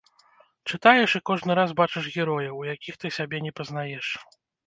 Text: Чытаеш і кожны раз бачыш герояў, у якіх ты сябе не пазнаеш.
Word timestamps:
Чытаеш 0.71 1.11
і 1.19 1.21
кожны 1.31 1.57
раз 1.59 1.75
бачыш 1.81 2.03
герояў, 2.15 2.55
у 2.63 2.67
якіх 2.75 2.97
ты 3.03 3.07
сябе 3.21 3.37
не 3.49 3.55
пазнаеш. 3.59 4.07